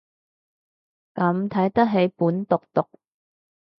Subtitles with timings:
[1.13, 2.87] 咁睇得起本毒毒